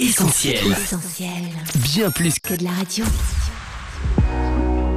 [0.00, 0.76] Essentiel.
[1.82, 3.04] Bien plus que de la radio.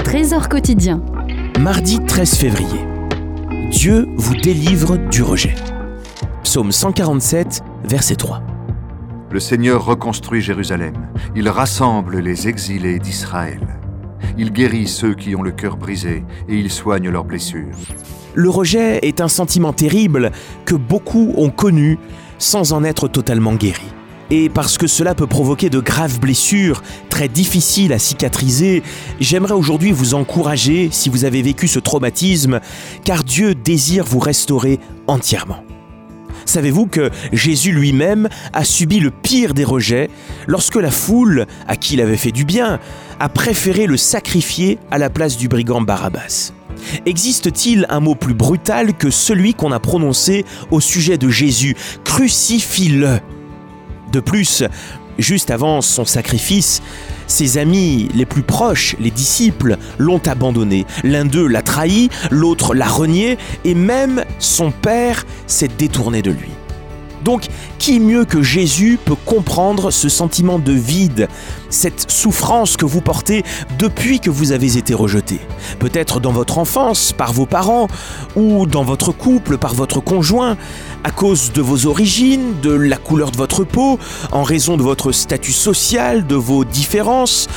[0.04, 1.02] Trésor quotidien.
[1.60, 2.86] Mardi 13 février.
[3.72, 5.56] Dieu vous délivre du rejet.
[6.44, 8.44] Psaume 147, verset 3.
[9.32, 10.94] Le Seigneur reconstruit Jérusalem.
[11.36, 13.80] Il rassemble les exilés d'Israël.
[14.38, 17.76] Il guérit ceux qui ont le cœur brisé et il soigne leurs blessures.
[18.36, 20.32] Le rejet est un sentiment terrible
[20.66, 21.98] que beaucoup ont connu
[22.38, 23.92] sans en être totalement guéris.
[24.34, 28.82] Et parce que cela peut provoquer de graves blessures très difficiles à cicatriser,
[29.20, 32.62] j'aimerais aujourd'hui vous encourager si vous avez vécu ce traumatisme,
[33.04, 35.66] car Dieu désire vous restaurer entièrement.
[36.46, 40.10] Savez-vous que Jésus lui-même a subi le pire des rejets
[40.48, 42.80] lorsque la foule, à qui il avait fait du bien,
[43.20, 46.54] a préféré le sacrifier à la place du brigand Barabbas?
[47.06, 51.76] Existe-t-il un mot plus brutal que celui qu'on a prononcé au sujet de Jésus?
[52.06, 53.20] Crucifie-le
[54.12, 54.64] De plus,
[55.18, 56.82] juste avant son sacrifice,
[57.28, 60.86] ses amis les plus proches, les disciples, l'ont abandonné.
[61.04, 66.50] L'un d'eux l'a trahi, l'autre l'a renié, et même son père s'est détourné de lui.
[67.24, 67.48] Donc,
[67.80, 71.28] qui mieux que Jésus peut comprendre ce sentiment de vide,
[71.70, 73.44] cette souffrance que vous portez
[73.78, 75.40] depuis que vous avez été rejeté?
[75.80, 77.88] Peut-être dans votre enfance, par vos parents,
[78.36, 80.58] ou dans votre couple, par votre conjoint,
[81.04, 84.00] à cause de vos origines, de la couleur de votre peau,
[84.32, 87.48] en raison de votre statut social, de vos différences,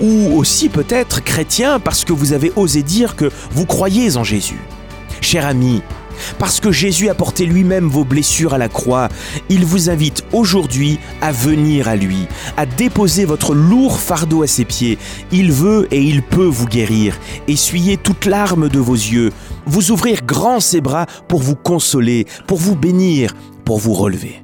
[0.00, 4.60] ou aussi peut-être chrétien parce que vous avez osé dire que vous croyez en Jésus.
[5.20, 5.82] Cher ami,
[6.38, 9.08] parce que Jésus a porté lui-même vos blessures à la croix,
[9.48, 14.64] il vous invite aujourd'hui à venir à lui, à déposer votre lourd fardeau à ses
[14.64, 14.98] pieds.
[15.30, 19.30] Il veut et il peut vous guérir, essuyer toute larme de vos yeux,
[19.66, 24.41] vous ouvrir grand ses bras pour vous consoler, pour vous bénir, pour vous relever.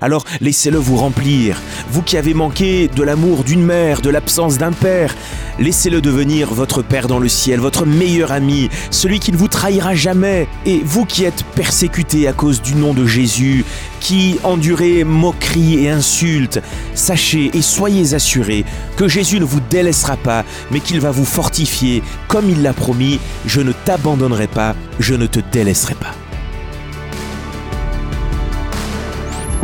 [0.00, 1.60] Alors laissez-le vous remplir.
[1.90, 5.14] Vous qui avez manqué de l'amour d'une mère, de l'absence d'un père,
[5.58, 9.94] laissez-le devenir votre Père dans le ciel, votre meilleur ami, celui qui ne vous trahira
[9.94, 10.48] jamais.
[10.66, 13.64] Et vous qui êtes persécutés à cause du nom de Jésus,
[14.00, 16.60] qui endurez moqueries et insultes,
[16.94, 18.64] sachez et soyez assurés
[18.96, 23.18] que Jésus ne vous délaissera pas, mais qu'il va vous fortifier, comme il l'a promis,
[23.46, 26.14] je ne t'abandonnerai pas, je ne te délaisserai pas.